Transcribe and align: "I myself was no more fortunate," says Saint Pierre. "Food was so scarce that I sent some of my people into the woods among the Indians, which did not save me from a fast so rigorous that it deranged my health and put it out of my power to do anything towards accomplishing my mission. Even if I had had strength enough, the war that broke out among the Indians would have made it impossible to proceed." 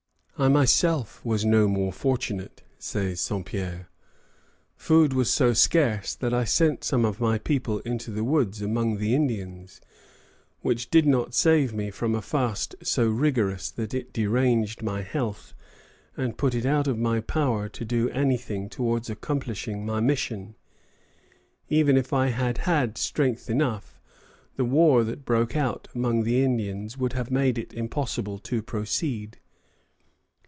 "I 0.37 0.47
myself 0.47 1.23
was 1.23 1.45
no 1.45 1.67
more 1.67 1.93
fortunate," 1.93 2.63
says 2.79 3.21
Saint 3.21 3.45
Pierre. 3.45 3.89
"Food 4.75 5.13
was 5.13 5.29
so 5.29 5.53
scarce 5.53 6.15
that 6.15 6.33
I 6.33 6.45
sent 6.45 6.83
some 6.83 7.05
of 7.05 7.19
my 7.21 7.37
people 7.37 7.77
into 7.81 8.09
the 8.09 8.23
woods 8.23 8.59
among 8.59 8.97
the 8.97 9.13
Indians, 9.13 9.81
which 10.61 10.89
did 10.89 11.05
not 11.05 11.35
save 11.35 11.75
me 11.75 11.91
from 11.91 12.15
a 12.15 12.23
fast 12.23 12.73
so 12.81 13.07
rigorous 13.07 13.69
that 13.69 13.93
it 13.93 14.11
deranged 14.11 14.81
my 14.81 15.03
health 15.03 15.53
and 16.17 16.39
put 16.39 16.55
it 16.55 16.65
out 16.65 16.87
of 16.87 16.97
my 16.97 17.19
power 17.21 17.69
to 17.69 17.85
do 17.85 18.09
anything 18.09 18.67
towards 18.67 19.11
accomplishing 19.11 19.85
my 19.85 19.99
mission. 19.99 20.55
Even 21.69 21.95
if 21.95 22.13
I 22.13 22.29
had 22.29 22.57
had 22.65 22.97
strength 22.97 23.47
enough, 23.47 24.01
the 24.55 24.65
war 24.65 25.03
that 25.03 25.23
broke 25.23 25.55
out 25.55 25.87
among 25.93 26.23
the 26.23 26.43
Indians 26.43 26.97
would 26.97 27.13
have 27.13 27.29
made 27.29 27.59
it 27.59 27.75
impossible 27.75 28.39
to 28.39 28.63
proceed." 28.63 29.37